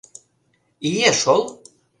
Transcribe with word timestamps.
—Ие 0.91 1.09
шол! 1.21 1.41